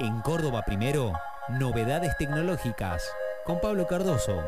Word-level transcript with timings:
En 0.00 0.20
Córdoba 0.20 0.62
Primero, 0.64 1.12
novedades 1.48 2.16
tecnológicas 2.18 3.02
con 3.44 3.60
Pablo 3.60 3.86
Cardoso. 3.86 4.42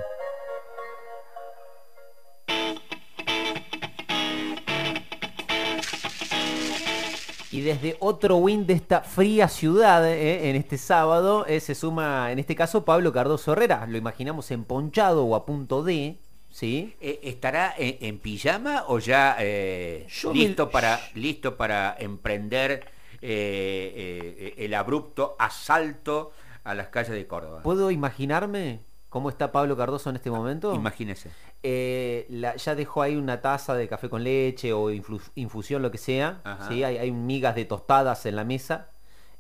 Y 7.51 7.63
desde 7.63 7.97
otro 8.01 8.37
win 8.37 8.67
de 8.67 8.75
esta 8.75 9.01
fría 9.01 9.49
ciudad, 9.49 10.07
eh, 10.07 10.51
en 10.51 10.57
este 10.57 10.77
sábado, 10.77 11.47
eh, 11.47 11.61
se 11.61 11.75
suma, 11.75 12.31
en 12.31 12.39
este 12.39 12.55
caso, 12.55 12.85
Pablo 12.85 13.11
Cardoso 13.13 13.53
Herrera. 13.53 13.87
Lo 13.89 13.97
imaginamos 13.97 14.51
emponchado 14.51 15.25
o 15.25 15.35
a 15.35 15.47
punto 15.47 15.83
de, 15.83 16.19
¿sí? 16.51 16.95
Eh, 17.01 17.21
¿Estará 17.23 17.75
en, 17.79 17.97
en 18.03 18.19
pijama 18.19 18.85
o 18.89 18.99
ya 18.99 19.35
eh, 19.41 20.07
listo, 20.35 20.67
me- 20.67 20.73
para, 20.73 21.01
listo 21.15 21.57
para 21.57 21.97
emprender 21.99 22.85
eh, 23.23 24.55
eh, 24.57 24.65
el 24.65 24.75
abrupto 24.75 25.37
asalto 25.39 26.33
a 26.65 26.75
las 26.75 26.89
calles 26.89 27.13
de 27.13 27.27
Córdoba? 27.27 27.63
¿Puedo 27.63 27.91
imaginarme 27.91 28.81
cómo 29.09 29.29
está 29.31 29.53
Pablo 29.53 29.77
Cardoso 29.77 30.11
en 30.11 30.17
este 30.17 30.31
momento? 30.31 30.75
Imagínese. 30.75 31.31
Eh, 31.63 32.27
la- 32.31 32.55
ya 32.57 32.75
dejó 32.75 33.03
ahí 33.03 33.17
una 33.17 33.41
taza 33.41 33.75
de 33.75 33.89
café 33.89 34.09
con 34.09 34.23
leche 34.23 34.73
o 34.73 34.91
infusión, 35.35 35.83
lo 35.83 35.91
que 35.91 35.99
sea. 35.99 36.41
¿sí? 36.69 36.85
Hay, 36.85 36.99
hay 36.99 37.11
migas 37.11 37.55
de 37.55 37.65
tostadas 37.65 38.25
en 38.27 38.37
la 38.37 38.45
mesa. 38.45 38.89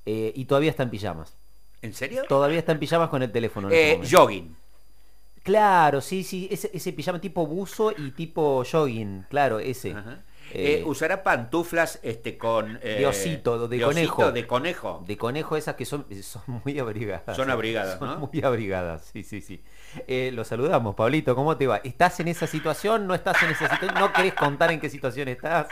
eh, 0.06 0.32
y 0.34 0.46
todavía 0.46 0.70
está 0.70 0.82
en 0.84 0.90
pijamas. 0.90 1.34
¿En 1.82 1.92
serio? 1.92 2.24
Todavía 2.28 2.58
está 2.58 2.72
en 2.72 2.78
pijamas 2.78 3.08
con 3.10 3.22
el 3.22 3.30
teléfono. 3.30 3.68
en 3.68 3.74
Eh, 3.74 3.92
este 4.02 4.16
jogging. 4.16 4.56
Claro, 5.42 6.00
sí, 6.00 6.24
sí. 6.24 6.48
Ese, 6.50 6.70
ese 6.74 6.92
pijama 6.92 7.20
tipo 7.20 7.46
buzo 7.46 7.92
y 7.96 8.10
tipo 8.12 8.64
jogging. 8.70 9.26
Claro, 9.30 9.58
ese. 9.60 9.92
Ajá. 9.92 10.18
Eh, 10.52 10.80
Eh, 10.80 10.82
¿Usará 10.86 11.22
pantuflas 11.22 11.98
este, 12.02 12.38
con... 12.38 12.78
eh, 12.82 12.96
De 13.00 13.06
osito, 13.06 13.68
de 13.68 13.84
osito, 13.84 14.14
conejo. 14.14 14.32
de 14.32 14.46
conejo. 14.46 15.04
De 15.06 15.16
conejo 15.18 15.56
esas 15.56 15.74
que 15.74 15.84
son, 15.84 16.06
son 16.22 16.42
muy 16.64 16.78
abrigadas. 16.78 17.36
Son 17.36 17.50
abrigadas, 17.50 17.98
Son 17.98 18.08
¿no? 18.20 18.26
muy 18.26 18.42
abrigadas, 18.42 19.10
sí, 19.12 19.24
sí, 19.24 19.40
sí. 19.40 19.62
Eh, 20.06 20.30
lo 20.32 20.44
saludamos, 20.44 20.94
Pablito, 20.94 21.34
¿cómo 21.34 21.56
te 21.56 21.66
va? 21.66 21.80
¿Estás 21.84 22.20
en 22.20 22.28
esa 22.28 22.46
situación? 22.46 23.06
¿No 23.06 23.14
estás 23.14 23.42
en 23.42 23.50
esa 23.50 23.68
situación? 23.68 23.94
¿No 23.94 24.12
querés 24.12 24.34
contar 24.34 24.70
en 24.70 24.80
qué 24.80 24.88
situación 24.90 25.28
estás? 25.28 25.66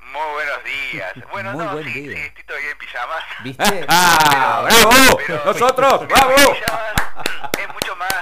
Muy 0.00 0.32
buenos 0.34 0.64
días. 0.64 1.12
Bueno, 1.32 1.52
Muy 1.52 1.64
no, 1.66 1.72
buen 1.72 1.84
sí, 1.92 2.00
día. 2.00 2.16
sí, 2.16 2.22
estoy 2.28 2.44
todavía 2.44 2.70
en 2.70 2.78
pijamas. 2.78 3.24
¿Viste? 3.44 3.84
¡Ah! 3.88 4.66
Pero- 4.68 4.88
¡Bravo! 4.88 5.18
pero- 5.26 5.44
¡Nosotros! 5.44 5.92
pero 6.08 6.08
¡Bravo! 6.08 6.54
es 7.58 7.68
mucho 7.74 7.96
más, 7.96 8.14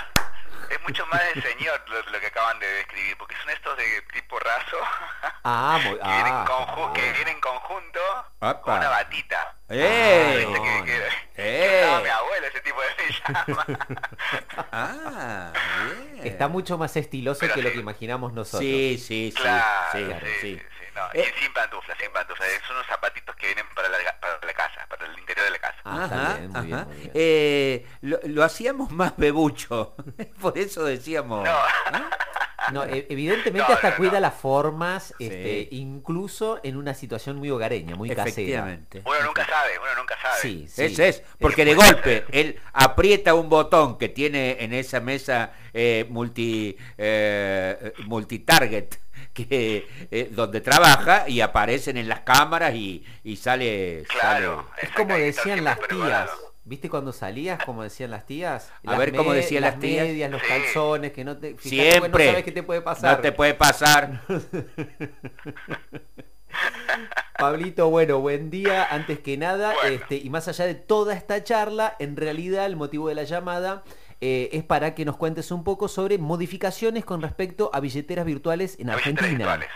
es 0.70 0.82
mucho 0.82 1.06
más 1.06 1.20
de 1.34 1.42
señor 1.42 1.80
lo, 1.88 2.10
lo 2.10 2.20
que 2.20 2.26
acaban 2.26 2.58
de 2.58 2.66
describir, 2.66 3.16
porque 3.18 3.34
son 3.40 3.50
estos 3.50 3.76
de 3.76 3.84
tipo 4.12 4.38
raso 4.40 4.76
Ah, 5.48 5.78
muy, 5.84 5.96
que, 5.96 6.04
vienen 6.04 6.32
ah, 6.34 6.44
conju- 6.48 6.92
que 6.92 7.00
ah. 7.08 7.12
vienen 7.12 7.28
en 7.28 7.40
conjunto 7.40 8.00
con 8.62 8.74
una 8.78 8.88
batita. 8.88 9.54
¡Eh! 9.68 10.44
¿Viste 10.48 10.60
que, 10.62 10.84
que, 10.84 10.92
que 10.94 11.06
¡Eh! 11.36 11.82
usaba 11.84 12.00
mi 12.02 12.08
abuelo 12.08 12.46
ese 12.48 12.60
tipo 12.62 12.80
de 12.80 12.88
pijama? 13.06 13.66
Ah, 14.72 15.52
bien. 16.14 16.26
Está 16.26 16.48
mucho 16.48 16.76
más 16.78 16.96
estiloso 16.96 17.40
Pero 17.40 17.54
que 17.54 17.62
lo 17.62 17.70
que 17.70 17.78
imaginamos 17.78 18.32
nosotros. 18.32 18.60
Sí, 18.60 18.98
sí, 18.98 19.32
sí. 19.36 19.40
claro, 19.40 19.64
sí, 19.92 19.98
sí, 20.04 20.12
sí. 20.40 20.40
sí, 20.40 20.58
sí, 20.58 20.84
no, 20.96 21.02
Eh. 21.14 21.32
y 21.36 21.40
sin 21.42 21.52
pantuflas, 21.52 21.96
sin 21.98 22.10
pantuflas. 22.12 22.48
Son 22.66 22.76
unos 22.76 22.86
zapatitos 22.88 23.36
que 23.36 23.46
vienen 23.46 23.66
para 23.74 23.88
la, 23.88 23.98
para 24.20 24.38
la 24.44 24.52
casa, 24.52 24.86
para 24.88 25.06
el 25.06 25.16
interior 25.18 25.44
de 25.44 25.50
la 25.52 25.58
casa. 25.58 25.78
Ah, 25.84 26.00
está 26.04 26.34
bien, 26.38 26.50
muy 26.52 26.66
bien, 26.66 26.86
muy 26.86 26.96
bien. 26.96 27.10
Eh, 27.14 27.86
lo, 28.00 28.18
lo 28.24 28.42
hacíamos 28.44 28.90
más 28.90 29.16
bebucho. 29.16 29.94
Por 30.40 30.58
eso 30.58 30.84
decíamos. 30.84 31.44
No. 31.44 31.56
No, 32.72 32.84
e- 32.84 33.06
evidentemente 33.10 33.68
No, 33.68 33.74
hasta 33.74 33.90
no, 33.90 33.96
cuida 33.96 34.20
las 34.20 34.34
formas, 34.34 35.14
Sí. 35.18 35.24
este, 35.26 35.68
incluso 35.72 36.60
en 36.62 36.76
una 36.76 36.94
situación 36.94 37.36
muy 37.36 37.50
hogareña, 37.50 37.96
muy 37.96 38.08
casera. 38.08 38.28
Efectivamente. 38.28 39.02
Uno 39.04 39.22
nunca 39.24 39.46
sabe, 39.46 39.70
uno 39.78 39.94
nunca 40.00 40.16
sabe. 40.20 40.40
Sí, 40.40 40.66
sí. 40.68 40.82
Ese 40.84 41.08
es, 41.08 41.22
porque 41.40 41.64
de 41.64 41.74
golpe 41.74 42.24
él 42.32 42.58
aprieta 42.72 43.34
un 43.34 43.48
botón 43.48 43.98
que 43.98 44.08
tiene 44.08 44.56
en 44.60 44.72
esa 44.72 45.00
mesa 45.00 45.52
eh, 45.74 46.06
multi 46.08 46.76
eh, 46.98 47.92
multitarget 48.06 48.98
que 49.32 49.86
eh, 50.10 50.28
donde 50.32 50.60
trabaja 50.62 51.28
y 51.28 51.40
aparecen 51.42 51.96
en 51.98 52.08
las 52.08 52.20
cámaras 52.20 52.74
y, 52.74 53.04
y 53.22 53.36
sale, 53.36 54.04
Claro. 54.08 54.66
Es 54.80 54.90
como 54.90 55.14
decían 55.14 55.62
las 55.64 55.78
tías. 55.88 56.30
¿Viste 56.68 56.90
cuando 56.90 57.12
salías, 57.12 57.64
como 57.64 57.84
decían 57.84 58.10
las 58.10 58.26
tías? 58.26 58.72
A 58.84 58.90
Las 58.90 58.98
ver, 58.98 59.14
¿cómo 59.14 59.32
decían 59.32 59.62
las 59.62 59.78
tías? 59.78 60.04
medias, 60.04 60.28
los 60.30 60.42
calzones, 60.42 61.12
que 61.12 61.24
no 61.24 61.36
te... 61.38 61.56
siempre 61.60 62.00
bueno, 62.00 62.18
no 62.18 62.24
sabes 62.24 62.44
qué 62.44 62.50
te 62.50 62.62
puede 62.64 62.80
pasar. 62.82 63.16
no 63.16 63.22
te 63.22 63.30
puede 63.30 63.54
pasar 63.54 64.20
Pablito, 67.38 67.88
bueno, 67.90 68.18
buen 68.18 68.50
día. 68.50 68.84
Antes 68.90 69.18
que 69.20 69.36
nada, 69.36 69.74
Bueno. 69.74 69.88
este, 69.94 70.16
y 70.16 70.28
más 70.30 70.48
allá 70.48 70.64
de 70.66 70.74
toda 70.74 71.14
esta 71.14 71.44
charla, 71.44 71.94
en 71.98 72.16
realidad 72.16 72.66
el 72.66 72.76
motivo 72.76 73.08
de 73.08 73.14
la 73.14 73.24
llamada 73.24 73.84
eh, 74.20 74.48
es 74.52 74.64
para 74.64 74.94
que 74.94 75.04
nos 75.04 75.16
cuentes 75.16 75.50
un 75.50 75.62
poco 75.62 75.86
sobre 75.88 76.18
modificaciones 76.18 77.04
con 77.04 77.20
respecto 77.22 77.70
a 77.74 77.80
billeteras 77.80 78.24
virtuales 78.24 78.76
en 78.80 78.86
Las 78.88 78.96
Argentina. 78.96 79.28
virtuales. 79.28 79.68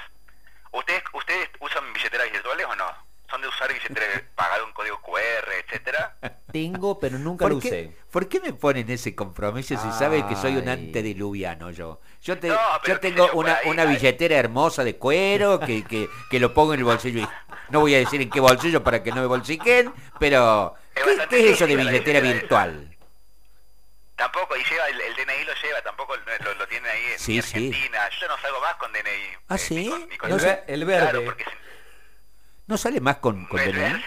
¿Ustedes, 0.72 1.02
¿Ustedes 1.12 1.50
usan 1.60 1.84
billeteras 1.92 2.32
virtuales 2.32 2.66
o 2.66 2.74
no? 2.76 2.86
¿Son 3.30 3.40
de 3.42 3.48
usar 3.48 3.72
billeteras 3.72 4.22
pagado 4.34 4.64
un 4.66 4.72
código 4.72 5.00
QR, 5.02 5.52
etcétera? 5.64 6.16
Tengo, 6.52 6.98
pero 6.98 7.18
nunca 7.18 7.46
lo 7.48 7.54
¿Por 7.54 7.62
qué, 7.62 7.68
usé. 7.68 7.96
por 8.10 8.28
qué 8.28 8.40
me 8.40 8.52
ponen 8.52 8.90
ese 8.90 9.14
compromiso 9.14 9.76
si 9.76 9.90
saben 9.98 10.26
que 10.28 10.36
soy 10.36 10.56
un 10.56 10.68
Ay. 10.68 10.86
antediluviano 10.86 11.70
yo? 11.70 12.00
Yo, 12.22 12.38
te- 12.38 12.48
No, 12.48 12.58
yo 12.86 13.00
tengo 13.00 13.26
yo, 13.28 13.32
una, 13.34 13.54
ahí, 13.56 13.68
una 13.70 13.82
ahí. 13.82 13.88
billetera 13.94 14.36
hermosa 14.36 14.84
de 14.84 14.96
cuero 14.96 15.60
que, 15.60 15.84
que, 15.84 16.08
que 16.30 16.40
lo 16.40 16.52
pongo 16.54 16.74
en 16.74 16.80
el 16.80 16.84
bolsillo. 16.84 17.20
y 17.20 17.28
No 17.70 17.80
voy 17.80 17.94
a 17.94 17.98
decir 17.98 18.20
en 18.20 18.30
qué 18.30 18.40
bolsillo 18.40 18.82
para 18.84 19.02
que 19.02 19.10
no 19.10 19.20
me 19.20 19.26
bolsiquen, 19.26 19.92
pero 20.18 20.74
Es 20.94 21.04
¿qué, 21.28 21.50
es 21.50 21.54
eso 21.56 21.66
de 21.66 21.76
billetera 21.76 22.20
virtual? 22.20 22.86
Tampoco, 24.16 24.54
y 24.54 24.62
lleva 24.64 24.86
el, 24.88 25.00
el 25.00 25.14
DNI 25.14 25.44
lo 25.46 25.54
lleva, 25.62 25.80
tampoco 25.82 26.14
lo, 26.14 26.44
lo, 26.44 26.54
lo 26.54 26.68
tiene 26.68 26.86
ahí 26.90 27.02
en 27.14 27.18
Sí. 27.18 27.38
Argentina. 27.38 27.98
Yo 28.20 28.28
no 28.28 28.36
salgo 28.38 28.60
más 28.60 28.74
con 28.74 28.92
DNI. 28.92 29.00
¿Ah, 29.48 29.54
eh, 29.54 29.58
sí? 29.58 29.74
ni 29.76 29.88
con- 29.88 30.08
ni 30.10 30.16
con- 30.18 30.30
No 30.30 30.36
El, 30.66 30.84
verde. 30.84 31.00
Claro, 31.10 31.24
porque 31.24 31.44
si- 31.44 31.50
¿No 32.66 32.76
sale 32.76 33.00
más 33.00 33.16
con, 33.16 33.46
con. 33.46 33.58
DNI? 33.58 34.04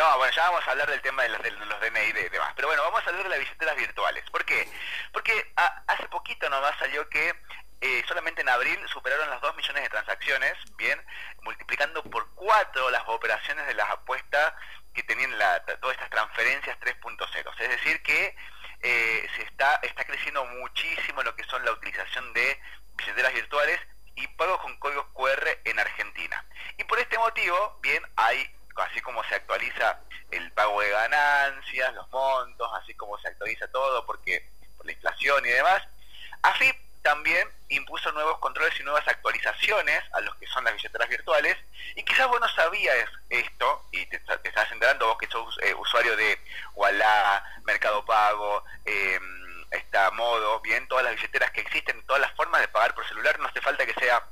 No, 0.00 0.16
bueno, 0.16 0.32
ya 0.34 0.48
vamos 0.48 0.66
a 0.66 0.70
hablar 0.70 0.88
del 0.88 1.02
tema 1.02 1.24
de 1.24 1.28
los, 1.28 1.42
DNI 1.42 2.00
y 2.08 2.12
de 2.12 2.30
demás. 2.30 2.54
Pero 2.56 2.68
bueno, 2.68 2.82
vamos 2.84 3.02
a 3.04 3.10
hablar 3.10 3.22
de 3.24 3.28
las 3.28 3.38
billeteras 3.38 3.76
virtuales. 3.76 4.24
¿Por 4.30 4.46
qué? 4.46 4.66
Porque 5.12 5.52
a- 5.56 5.82
hace 5.88 6.08
poquito 6.08 6.48
nomás 6.48 6.74
salió 6.78 7.06
que 7.10 7.34
eh, 7.82 8.02
solamente 8.08 8.40
en 8.40 8.48
abril 8.48 8.80
superaron 8.88 9.28
las 9.28 9.42
2 9.42 9.54
millones 9.56 9.82
de 9.82 9.90
transacciones, 9.90 10.54
bien, 10.76 11.04
multiplicando 11.42 12.02
por 12.04 12.34
4 12.34 12.88
las 12.88 13.02
operaciones 13.08 13.66
de 13.66 13.74
las 13.74 13.90
apuestas 13.90 14.54
que 14.94 15.02
tenían 15.02 15.34
todas 15.82 15.94
estas 15.96 16.08
transferencias 16.08 16.78
3.0. 16.80 17.52
Es 17.58 17.68
decir, 17.68 18.02
que 18.02 18.34
eh, 18.80 19.28
se 19.36 19.42
está, 19.42 19.80
está 19.82 20.06
creciendo 20.06 20.46
muchísimo 20.46 21.22
lo 21.22 21.36
que 21.36 21.44
son 21.44 21.62
la 21.62 21.72
utilización 21.72 22.32
de 22.32 22.58
billeteras 22.94 23.34
virtuales 23.34 23.78
y 24.14 24.26
pagos 24.28 24.62
con 24.62 24.78
códigos 24.78 25.04
QR 25.12 25.58
en 25.64 25.78
Argentina. 25.78 26.42
Y 26.78 26.84
por 26.84 26.98
este 26.98 27.18
motivo, 27.18 27.78
bien, 27.82 28.02
hay, 28.16 28.50
así 28.82 29.00
como 29.00 29.22
se 29.24 29.34
actualiza 29.34 29.98
el 30.30 30.52
pago 30.52 30.80
de 30.80 30.90
ganancias, 30.90 31.94
los 31.94 32.08
montos, 32.10 32.70
así 32.80 32.94
como 32.94 33.18
se 33.18 33.28
actualiza 33.28 33.68
todo, 33.68 34.04
porque 34.06 34.48
por 34.76 34.86
la 34.86 34.92
inflación 34.92 35.44
y 35.44 35.50
demás, 35.50 35.82
AFIP 36.42 36.76
también 37.02 37.48
impuso 37.68 38.12
nuevos 38.12 38.38
controles 38.38 38.78
y 38.78 38.82
nuevas 38.82 39.06
actualizaciones 39.08 40.02
a 40.12 40.20
los 40.20 40.34
que 40.36 40.46
son 40.46 40.64
las 40.64 40.74
billeteras 40.74 41.08
virtuales, 41.08 41.56
y 41.96 42.02
quizás 42.04 42.28
vos 42.28 42.40
no 42.40 42.48
sabías 42.48 43.08
esto, 43.28 43.86
y 43.92 44.04
te, 44.06 44.18
te 44.18 44.48
estás 44.48 44.70
enterando 44.70 45.06
vos 45.06 45.18
que 45.18 45.26
sos 45.28 45.58
eh, 45.62 45.74
usuario 45.74 46.16
de 46.16 46.38
Walla, 46.74 47.42
Mercado 47.64 48.04
Pago, 48.04 48.64
eh, 48.84 49.18
está 49.70 50.10
Modo, 50.10 50.60
bien, 50.60 50.86
todas 50.88 51.04
las 51.04 51.14
billeteras 51.14 51.50
que 51.52 51.60
existen, 51.60 52.04
todas 52.06 52.20
las 52.20 52.32
formas 52.32 52.60
de 52.60 52.68
pagar 52.68 52.94
por 52.94 53.06
celular, 53.06 53.38
no 53.38 53.48
hace 53.48 53.60
falta 53.60 53.86
que 53.86 53.94
sea 53.94 54.22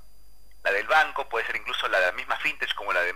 la 0.64 0.72
del 0.72 0.86
banco, 0.86 1.28
puede 1.28 1.46
ser 1.46 1.56
incluso 1.56 1.88
la 1.88 2.00
de 2.00 2.06
la 2.06 2.12
misma 2.12 2.36
fintech 2.38 2.74
como 2.74 2.92
la 2.92 3.00
de 3.02 3.14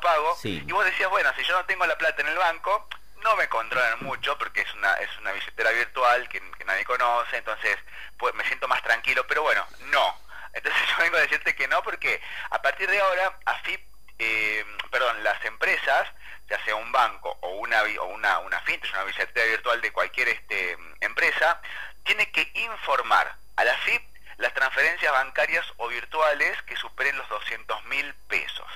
Pago. 0.00 0.36
Sí. 0.36 0.62
Y 0.66 0.72
vos 0.72 0.84
decías, 0.84 1.10
bueno, 1.10 1.30
si 1.36 1.44
yo 1.44 1.56
no 1.56 1.64
tengo 1.66 1.86
la 1.86 1.98
plata 1.98 2.22
en 2.22 2.28
el 2.28 2.36
banco, 2.38 2.88
no 3.22 3.36
me 3.36 3.48
controlan 3.48 4.02
mucho 4.02 4.36
porque 4.38 4.62
es 4.62 4.74
una 4.74 4.94
es 4.94 5.10
una 5.18 5.32
billetera 5.32 5.70
virtual 5.70 6.28
que, 6.28 6.40
que 6.52 6.64
nadie 6.64 6.84
conoce, 6.84 7.36
entonces 7.36 7.76
pues, 8.16 8.34
me 8.34 8.44
siento 8.44 8.68
más 8.68 8.82
tranquilo, 8.82 9.26
pero 9.26 9.42
bueno, 9.42 9.66
no. 9.90 10.16
Entonces 10.52 10.82
yo 10.88 11.02
vengo 11.02 11.16
a 11.16 11.20
decirte 11.20 11.54
que 11.54 11.68
no 11.68 11.82
porque 11.82 12.20
a 12.50 12.62
partir 12.62 12.90
de 12.90 13.00
ahora 13.00 13.38
AFIP, 13.44 13.80
eh, 14.18 14.64
perdón, 14.90 15.22
las 15.22 15.42
empresas, 15.44 16.08
ya 16.48 16.62
sea 16.64 16.74
un 16.76 16.90
banco 16.92 17.36
o 17.42 17.50
una 17.58 17.82
o 18.00 18.06
una 18.06 18.38
una 18.40 18.60
fintech, 18.60 18.92
una 18.92 19.04
billetera 19.04 19.46
virtual 19.46 19.80
de 19.80 19.92
cualquier 19.92 20.28
este 20.28 20.76
empresa, 21.00 21.60
tiene 22.04 22.30
que 22.32 22.50
informar 22.54 23.34
a 23.56 23.64
la 23.64 23.72
AFIP 23.72 24.10
las 24.38 24.54
transferencias 24.54 25.12
bancarias 25.12 25.66
o 25.76 25.88
virtuales 25.88 26.60
que 26.62 26.74
superen 26.76 27.16
los 27.18 27.28
200 27.28 27.84
mil 27.84 28.14
pesos. 28.26 28.66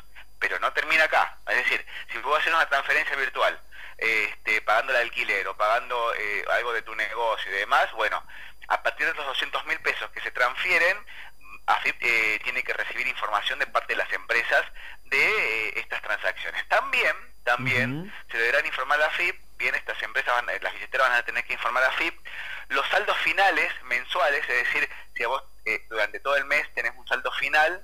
Pero 0.45 0.61
no 0.61 0.71
termina 0.75 1.05
acá. 1.05 1.39
Es 1.49 1.57
decir, 1.57 1.87
si 2.13 2.19
vos 2.19 2.39
haces 2.39 2.53
una 2.53 2.69
transferencia 2.69 3.17
virtual, 3.17 3.59
este, 3.97 4.61
pagando 4.61 4.93
el 4.93 4.99
alquiler 4.99 5.49
o 5.49 5.57
pagando 5.57 6.15
eh, 6.15 6.45
algo 6.51 6.75
de 6.75 6.83
tu 6.83 6.95
negocio 6.95 7.51
y 7.51 7.57
demás, 7.61 7.91
bueno, 7.93 8.23
a 8.69 8.83
partir 8.83 9.07
de 9.07 9.15
los 9.15 9.25
200 9.25 9.65
mil 9.65 9.81
pesos 9.81 10.11
que 10.11 10.21
se 10.21 10.31
transfieren, 10.33 10.99
AFIP 11.65 11.97
eh, 12.03 12.41
tiene 12.45 12.63
que 12.63 12.75
recibir 12.75 13.07
información 13.07 13.59
de 13.59 13.67
parte 13.69 13.95
de 13.95 13.97
las 13.97 14.13
empresas 14.13 14.67
de 15.07 15.25
eh, 15.25 15.81
estas 15.81 16.03
transacciones. 16.03 16.69
También, 16.69 17.17
también 17.45 18.13
se 18.31 18.37
deberán 18.37 18.67
informar 18.67 19.01
a 19.01 19.07
AFIP 19.07 19.41
bien, 19.57 19.75
estas 19.75 20.03
empresas, 20.03 20.35
van, 20.35 20.47
las 20.61 20.75
billeteras 20.75 21.09
van 21.09 21.19
a 21.19 21.25
tener 21.25 21.43
que 21.45 21.55
informar 21.55 21.85
a 21.85 21.93
FIP 21.93 22.15
los 22.69 22.87
saldos 22.89 23.17
finales 23.19 23.73
mensuales, 23.85 24.47
es 24.47 24.65
decir, 24.65 24.89
si 25.15 25.23
a 25.23 25.29
vos 25.29 25.43
eh, 25.65 25.87
durante 25.89 26.21
todo 26.21 26.37
el 26.37 26.45
mes 26.45 26.67
tenés 26.75 26.93
un 26.97 27.07
saldo 27.07 27.33
final 27.33 27.83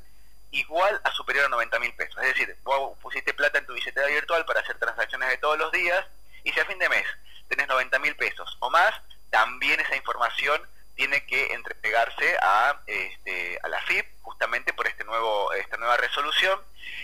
igual 0.52 1.00
a 1.04 1.10
superior 1.12 1.46
a 1.46 1.48
90 1.48 1.78
mil 1.78 1.92
pesos. 1.94 2.16
Es 2.22 2.34
decir, 2.34 2.56
vos 2.62 2.96
pusiste 3.00 3.34
plata 3.34 3.58
en 3.58 3.66
tu 3.66 3.74
billetera 3.74 4.06
virtual 4.06 4.44
para 4.44 4.60
hacer 4.60 4.78
transacciones 4.78 5.28
de 5.28 5.38
todos 5.38 5.58
los 5.58 5.70
días 5.72 6.04
y 6.44 6.52
si 6.52 6.60
a 6.60 6.64
fin 6.64 6.78
de 6.78 6.88
mes 6.88 7.06
tenés 7.48 7.68
90 7.68 7.98
mil 7.98 8.16
pesos 8.16 8.56
o 8.60 8.70
más, 8.70 8.94
también 9.30 9.78
esa 9.80 9.96
información 9.96 10.60
tiene 10.94 11.24
que 11.24 11.54
entregarse 11.54 12.36
a, 12.42 12.80
este, 12.86 13.58
a 13.62 13.68
la 13.68 13.80
FIP 13.82 14.06
justamente 14.22 14.72
por 14.72 14.86
este 14.86 15.04
nuevo, 15.04 15.52
esta 15.54 15.76
nueva 15.76 15.96
resolución. 15.96 16.60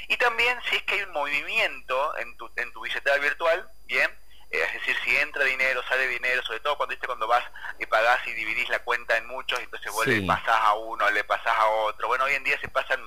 Y 0.08 0.16
también 0.16 0.58
si 0.68 0.76
es 0.76 0.82
que 0.82 0.94
hay 0.94 1.02
un 1.02 1.12
movimiento 1.12 2.16
en 2.18 2.36
tu, 2.36 2.50
en 2.56 2.72
tu 2.72 2.80
billetera 2.82 3.16
virtual, 3.18 3.68
bien, 3.86 4.10
eh, 4.50 4.62
es 4.62 4.72
decir, 4.74 4.96
si 5.04 5.16
entra 5.16 5.44
dinero, 5.44 5.82
sale 5.88 6.06
dinero, 6.08 6.42
sobre 6.42 6.60
todo 6.60 6.76
cuando 6.76 6.92
¿viste? 6.92 7.06
cuando 7.06 7.26
vas 7.26 7.44
y 7.78 7.86
pagás 7.86 8.20
y 8.26 8.32
dividís 8.32 8.68
la 8.68 8.78
cuenta 8.80 9.16
en 9.16 9.26
muchos, 9.26 9.58
entonces 9.60 9.90
vos 9.90 10.06
le 10.06 10.22
pasás 10.22 10.60
a 10.60 10.74
uno, 10.74 11.10
le 11.10 11.24
pasás 11.24 11.56
a 11.56 11.66
otro. 11.66 12.08
Bueno, 12.08 12.24
hoy 12.24 12.34
en 12.34 12.44
día 12.44 12.58
se 12.60 12.68
pasan 12.68 13.00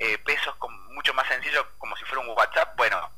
eh, 0.00 0.16
pesos 0.16 0.56
con, 0.56 0.72
mucho 0.94 1.12
más 1.12 1.28
sencillo, 1.28 1.66
como 1.76 1.94
si 1.94 2.04
fuera 2.06 2.22
un 2.22 2.30
WhatsApp. 2.30 2.74
Bueno, 2.76 3.12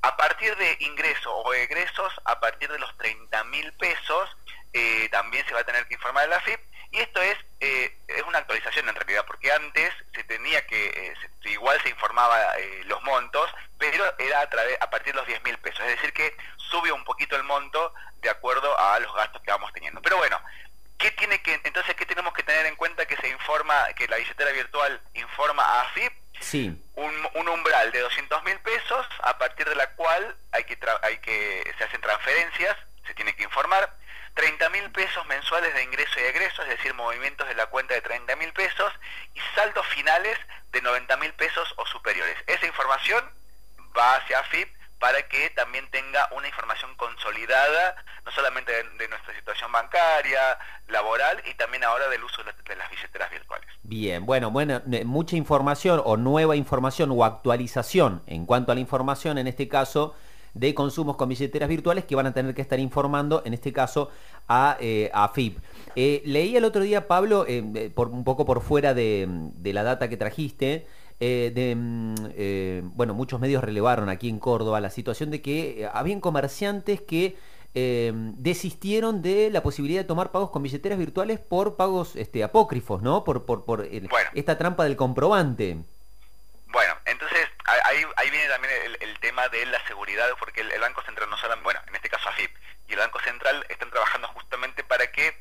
a 0.00 0.16
partir 0.16 0.56
de 0.56 0.76
ingresos 0.78 1.26
o 1.26 1.52
egresos, 1.52 2.12
a 2.24 2.38
partir 2.38 2.70
de 2.70 2.78
los 2.78 2.96
30 2.98 3.42
mil 3.44 3.72
pesos, 3.74 4.36
eh, 4.72 5.08
también 5.10 5.44
se 5.46 5.54
va 5.54 5.60
a 5.60 5.64
tener 5.64 5.88
que 5.88 5.94
informar 5.94 6.24
a 6.24 6.28
la 6.28 6.40
FIP. 6.40 6.60
Y 6.92 7.00
esto 7.00 7.20
es, 7.20 7.36
eh, 7.58 7.98
es 8.06 8.22
una 8.22 8.38
actualización 8.38 8.88
en 8.88 8.94
realidad, 8.94 9.24
porque 9.26 9.50
antes 9.50 9.92
se 10.14 10.22
tenía 10.22 10.64
que, 10.68 11.14
igual 11.46 11.82
se 11.82 11.88
informaba 11.88 12.54
los 12.84 13.02
montos, 13.02 13.52
pero 13.76 14.04
era 14.18 14.40
a, 14.40 14.48
través, 14.48 14.80
a 14.80 14.88
partir 14.88 15.12
de 15.14 15.18
los 15.18 15.26
10 15.26 15.42
mil 15.42 15.58
pesos. 15.58 15.80
Es 15.80 15.96
decir, 15.96 16.12
que 16.12 16.36
sube 16.56 16.92
un 16.92 17.02
poquito 17.02 17.34
el 17.34 17.42
monto 17.42 17.92
de 18.22 18.30
acuerdo 18.30 18.78
a 18.78 19.00
los 19.00 19.12
gastos 19.16 19.42
que 19.42 19.50
vamos 19.50 19.72
teniendo. 19.72 20.00
Pero 20.00 20.18
bueno, 20.18 20.40
¿qué 20.96 21.10
tiene 21.10 21.42
que, 21.42 21.60
entonces, 21.64 21.96
qué 21.96 22.06
tenemos 22.06 22.32
que 22.34 22.44
tener 22.44 22.66
en 22.66 22.76
cuenta 22.76 23.04
que 23.04 23.16
se 23.16 23.26
informa, 23.44 23.86
que 23.94 24.08
la 24.08 24.16
billetera 24.16 24.50
virtual 24.52 25.00
informa 25.12 25.62
a 25.62 25.82
AFIP? 25.82 26.12
Sí. 26.40 26.82
Un, 26.94 27.28
un, 27.34 27.48
umbral 27.48 27.92
de 27.92 28.00
200 28.00 28.42
mil 28.44 28.58
pesos, 28.60 29.06
a 29.22 29.36
partir 29.38 29.68
de 29.68 29.76
la 29.76 29.90
cual 29.94 30.36
hay 30.52 30.64
que, 30.64 30.78
hay 31.02 31.18
que 31.18 31.74
se 31.76 31.84
hacen 31.84 32.00
transferencias, 32.00 32.76
se 33.06 33.14
tiene 33.14 33.36
que 33.36 33.44
informar 33.44 33.94
30 34.34 34.68
mil 34.70 34.90
pesos 34.92 35.24
mensuales 35.26 35.74
de 35.74 35.82
ingreso 35.82 36.18
y 36.18 36.24
egreso, 36.24 36.62
es 36.62 36.68
decir, 36.70 36.94
movimientos 36.94 37.46
de 37.46 37.54
la 37.54 37.66
cuenta 37.66 37.94
de 37.94 38.00
30 38.00 38.34
mil 38.36 38.52
pesos 38.52 38.92
y 39.34 39.40
saldos 39.54 39.86
finales 39.88 40.38
de 40.72 40.80
90 40.80 41.16
mil 41.18 41.32
pesos 41.34 41.72
o 41.76 41.86
superiores. 41.86 42.36
Esa 42.46 42.66
información 42.66 43.30
va 43.96 44.16
hacia 44.16 44.40
AFIP 44.40 44.74
para 44.98 45.20
que 45.28 45.50
también 45.50 45.86
tenga 45.90 46.28
una 46.32 46.48
información 46.48 46.94
consolidada, 46.96 47.94
no 48.24 48.32
solamente 48.32 48.72
de, 48.72 49.08
nuestra 49.08 49.34
situación 49.34 49.70
bancaria, 49.70 50.58
laboral 50.88 51.38
y 51.50 51.54
también 51.56 51.84
ahora 51.84 52.08
del 52.08 52.22
uso 52.22 52.42
de, 52.42 52.76
las 52.76 52.90
billeteras 52.90 53.30
virtuales. 53.30 53.66
Bien, 53.82 54.26
bueno, 54.26 54.50
bueno, 54.50 54.82
mucha 55.04 55.36
información 55.36 56.00
o 56.04 56.16
nueva 56.16 56.56
información 56.56 57.10
o 57.12 57.24
actualización 57.24 58.22
en 58.26 58.46
cuanto 58.46 58.72
a 58.72 58.74
la 58.74 58.80
información, 58.80 59.38
en 59.38 59.46
este 59.46 59.68
caso 59.68 60.14
de 60.54 60.72
consumos 60.72 61.16
con 61.16 61.28
billeteras 61.28 61.68
virtuales 61.68 62.04
que 62.04 62.14
van 62.14 62.26
a 62.26 62.32
tener 62.32 62.54
que 62.54 62.62
estar 62.62 62.78
informando, 62.78 63.42
en 63.44 63.54
este 63.54 63.72
caso, 63.72 64.10
a, 64.48 64.76
eh, 64.80 65.10
FIP. 65.34 65.58
Eh, 65.96 66.22
leí 66.24 66.56
el 66.56 66.64
otro 66.64 66.82
día, 66.82 67.08
Pablo, 67.08 67.44
eh, 67.48 67.90
por, 67.94 68.08
un 68.08 68.24
poco 68.24 68.44
por 68.44 68.62
fuera 68.62 68.94
de, 68.94 69.28
la 69.64 69.82
data 69.82 70.08
que 70.08 70.16
trajiste, 70.16 70.86
mm, 71.20 72.14
bueno, 72.94 73.14
muchos 73.14 73.40
medios 73.40 73.64
relevaron 73.64 74.08
aquí 74.08 74.28
en 74.28 74.38
Córdoba 74.38 74.80
la 74.80 74.90
situación 74.90 75.30
de 75.30 75.42
que 75.42 75.88
habían 75.92 76.20
comerciantes 76.20 77.00
que 77.00 77.36
desistieron 77.74 79.20
de 79.20 79.50
la 79.50 79.62
posibilidad 79.62 80.02
de 80.02 80.06
tomar 80.06 80.30
pagos 80.30 80.50
con 80.50 80.62
billeteras 80.62 80.96
virtuales 80.96 81.40
por 81.40 81.76
pagos 81.76 82.14
este, 82.14 82.44
apócrifos, 82.44 83.02
¿no? 83.02 83.24
Por, 83.24 83.44
por, 83.44 83.88
esta 84.34 84.56
trampa 84.56 84.84
del 84.84 84.96
comprobante. 84.96 85.78
Bueno, 86.66 86.96
entonces 87.04 87.48
ahí, 87.64 88.04
ahí 88.16 88.30
viene 88.30 88.48
también 88.48 88.72
el, 89.00 89.18
tema 89.20 89.48
de 89.48 89.64
la 89.66 89.84
seguridad, 89.86 90.28
porque 90.38 90.60
el, 90.60 90.80
Banco 90.80 91.02
Central 91.02 91.30
no 91.30 91.36
solo, 91.38 91.56
bueno, 91.62 91.80
en 91.88 91.94
este 91.96 92.08
caso 92.08 92.28
AFIP 92.28 92.50
y 92.88 92.92
el 92.92 92.98
Banco 92.98 93.18
Central 93.20 93.64
están 93.68 93.90
trabajando 93.90 94.28
justamente 94.28 94.84
para 94.84 95.10
que 95.10 95.34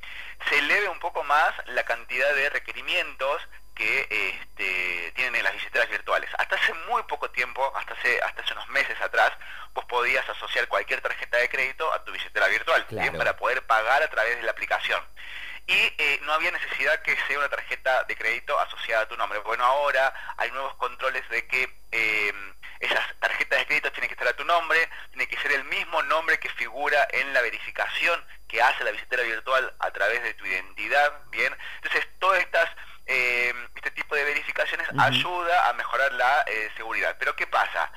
se 0.49 0.59
eleve 0.59 0.87
un 0.87 0.99
poco 0.99 1.23
más 1.23 1.53
la 1.67 1.83
cantidad 1.83 2.33
de 2.33 2.49
requerimientos 2.49 3.41
que 3.75 4.07
este, 4.09 5.11
tienen 5.15 5.35
en 5.35 5.43
las 5.43 5.53
billeteras 5.53 5.89
virtuales. 5.89 6.29
Hasta 6.37 6.55
hace 6.55 6.73
muy 6.89 7.03
poco 7.03 7.29
tiempo, 7.31 7.71
hasta 7.75 7.93
hace, 7.93 8.21
hasta 8.21 8.41
hace 8.41 8.53
unos 8.53 8.69
meses 8.69 8.99
atrás, 9.01 9.31
vos 9.73 9.85
podías 9.85 10.27
asociar 10.29 10.67
cualquier 10.67 11.01
tarjeta 11.01 11.37
de 11.37 11.49
crédito 11.49 11.91
a 11.93 12.03
tu 12.03 12.11
billetera 12.11 12.47
virtual, 12.47 12.85
para 13.17 13.37
poder 13.37 13.65
pagar 13.65 14.03
a 14.03 14.09
través 14.09 14.37
de 14.37 14.43
la 14.43 14.51
aplicación 14.51 15.03
y 15.67 15.73
eh, 15.73 16.19
no 16.23 16.33
había 16.33 16.51
necesidad 16.51 17.01
que 17.01 17.15
sea 17.27 17.39
una 17.39 17.49
tarjeta 17.49 18.03
de 18.03 18.15
crédito 18.17 18.59
asociada 18.59 19.03
a 19.03 19.07
tu 19.07 19.15
nombre. 19.15 19.39
Bueno, 19.39 19.63
ahora 19.63 20.13
hay 20.37 20.51
nuevos 20.51 20.75
controles 20.75 21.27
de 21.29 21.47
que 21.47 21.69
eh, 21.91 22.33
esas 22.79 23.01
tarjetas 23.19 23.59
de 23.59 23.65
crédito 23.67 23.91
tienen 23.91 24.09
que 24.09 24.15
estar 24.15 24.27
a 24.27 24.35
tu 24.35 24.43
nombre, 24.43 24.89
tiene 25.11 25.27
que 25.27 25.37
ser 25.37 25.53
el 25.53 25.63
mismo 25.65 26.03
nombre 26.03 26.37
que 26.39 26.49
figura 26.49 27.07
en 27.11 27.33
la 27.33 27.41
verificación 27.41 28.23
que 28.47 28.61
hace 28.61 28.83
la 28.83 28.91
billetera 28.91 29.23
virtual 29.23 29.73
a 29.79 29.91
través 29.91 30.21
de 30.23 30.33
tu 30.33 30.45
identidad, 30.45 31.13
¿bien? 31.29 31.55
Entonces, 31.75 32.07
todas 32.19 32.39
estas... 32.39 32.69
Eh, 33.05 33.53
este 33.75 33.91
tipo 33.91 34.15
de 34.15 34.23
verificaciones 34.23 34.87
ayuda 34.97 35.67
a 35.67 35.73
mejorar 35.73 36.13
la 36.13 36.45
seguridad. 36.77 37.17
Pero 37.19 37.35
¿qué 37.35 37.45
pasa? 37.45 37.91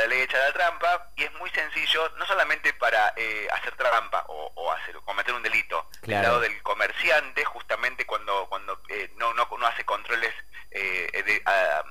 De 0.00 0.08
ley, 0.08 0.20
hecha 0.22 0.38
de 0.38 0.52
trampa, 0.52 1.10
y 1.16 1.24
es 1.24 1.32
muy 1.34 1.50
sencillo, 1.50 2.08
no 2.16 2.26
solamente 2.26 2.72
para 2.74 3.12
eh, 3.16 3.48
hacer 3.52 3.74
trampa 3.76 4.24
o, 4.28 4.72
hacer, 4.72 4.96
cometer 5.04 5.34
un 5.34 5.42
delito, 5.42 5.88
del 6.02 6.22
lado 6.22 6.40
del 6.40 6.62
comerciante, 6.62 7.44
justamente 7.44 8.04
cuando, 8.06 8.46
cuando 8.48 8.80
eh, 8.88 9.10
no, 9.16 9.32
no, 9.34 9.48
no, 9.58 9.66
hace 9.66 9.84
controles 9.84 10.34
eh, 10.70 11.22
de, 11.24 11.42
ah, 11.46 11.82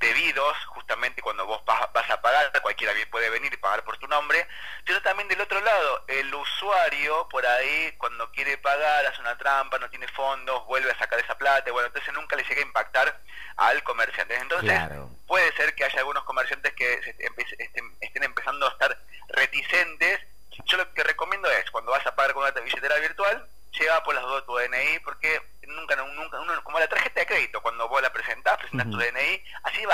debidos 0.00 0.56
justamente 0.92 1.22
cuando 1.22 1.46
vos 1.46 1.62
vas 1.64 2.10
a 2.10 2.20
pagar, 2.20 2.52
cualquiera 2.60 2.92
puede 3.10 3.30
venir 3.30 3.52
y 3.52 3.56
pagar 3.56 3.82
por 3.82 3.96
tu 3.96 4.06
nombre, 4.08 4.46
sino 4.86 5.00
también 5.00 5.26
del 5.26 5.40
otro 5.40 5.58
lado, 5.60 6.04
el 6.06 6.34
usuario 6.34 7.26
por 7.30 7.46
ahí 7.46 7.92
cuando 7.96 8.30
quiere 8.30 8.58
pagar 8.58 9.06
hace 9.06 9.22
una 9.22 9.38
trampa, 9.38 9.78
no 9.78 9.88
tiene 9.88 10.06
fondos, 10.08 10.66
vuelve 10.66 10.90
a 10.90 10.98
sacar 10.98 11.18
esa 11.18 11.36
plata, 11.38 11.72
bueno, 11.72 11.86
entonces 11.86 12.12
nunca 12.12 12.36
le 12.36 12.44
llega 12.44 12.60
a 12.60 12.66
impactar 12.66 13.20
al 13.56 13.82
comerciante. 13.84 14.36
Entonces 14.36 14.78
puede 15.26 15.50
ser 15.56 15.74
que 15.74 15.84
haya 15.84 15.98
algunos 16.00 16.24
comerciantes 16.24 16.74
que 16.74 16.92
estén, 16.92 17.96
estén 18.00 18.22
empezando 18.22 18.66
a 18.66 18.70
estar 18.70 18.98
reticentes. 19.28 20.20
Yo 20.66 20.76
lo 20.76 20.92
que 20.92 21.02
recomiendo 21.04 21.50
es, 21.50 21.70
cuando 21.70 21.92
vas 21.92 22.06
a 22.06 22.14
pagar 22.14 22.34
con 22.34 22.42
una 22.42 22.60
billetera 22.60 22.96
virtual, 22.96 23.48
lleva 23.78 24.02
por 24.02 24.14
las 24.14 24.24
dos 24.24 24.44
tu 24.44 24.56
DNI 24.56 24.98
porque 25.04 25.40
nunca, 25.66 25.96
nunca 25.96 26.40
uno, 26.40 26.64
como 26.64 26.78
la 26.78 26.88
tarjeta 26.88 27.20
de 27.20 27.26
crédito, 27.26 27.62
cuando 27.62 27.88
vos 27.88 28.02
la 28.02 28.12
presentás, 28.12 28.58
presentas 28.58 28.90
tu 28.90 28.96
DNI, 28.96 29.44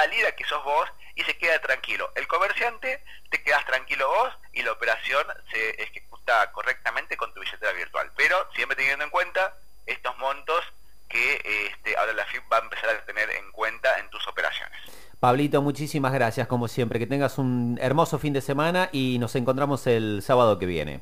así 0.09 0.17
valida 0.17 0.33
que 0.33 0.45
sos 0.45 0.63
vos 0.65 0.89
y 1.15 1.23
se 1.23 1.37
queda 1.37 1.61
tranquilo. 1.61 2.11
El 2.15 2.27
comerciante, 2.29 3.03
te 3.31 3.43
quedas 3.43 3.65
tranquilo 3.67 4.09
vos 4.09 4.33
y 4.53 4.63
la 4.63 4.73
operación 4.73 5.25
se 5.53 5.83
ejecuta 5.83 6.51
correctamente 6.53 7.17
con 7.17 7.33
tu 7.35 7.41
billetera 7.41 7.73
virtual. 7.73 8.11
Pero 8.17 8.37
siempre 8.55 8.77
teniendo 8.77 9.05
en 9.05 9.11
cuenta 9.11 9.55
estos 9.87 10.17
montos 10.19 10.65
que 11.09 11.71
este, 11.71 11.97
ahora 11.97 12.13
la 12.13 12.25
FIP 12.27 12.43
va 12.53 12.59
a 12.59 12.61
empezar 12.61 12.91
a 12.91 13.05
tener 13.05 13.31
en 13.31 13.51
cuenta 13.53 13.99
en 13.99 14.11
tus 14.11 14.27
operaciones. 14.29 14.79
Pablito, 15.21 15.63
muchísimas 15.63 16.13
gracias 16.13 16.47
como 16.47 16.69
siempre. 16.69 16.99
Que 16.99 17.07
tengas 17.07 17.39
un 17.39 17.79
hermoso 17.81 18.19
fin 18.19 18.33
de 18.33 18.41
semana 18.41 18.89
y 18.93 19.19
nos 19.19 19.35
encontramos 19.35 19.87
el 19.87 20.23
sábado 20.23 20.59
que 20.59 20.67
viene. 20.67 21.01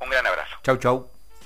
Un 0.00 0.08
gran 0.08 0.26
abrazo. 0.26 0.56
Chau, 0.62 0.76
chau. 0.78 1.19